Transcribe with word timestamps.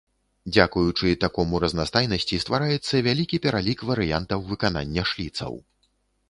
Дзякуючы 0.53 1.07
такому 1.23 1.59
разнастайнасці 1.63 2.39
ствараецца 2.45 3.03
вялікі 3.09 3.41
пералік 3.45 3.85
варыянтаў 3.91 4.39
выканання 4.49 5.03
шліцаў. 5.13 5.53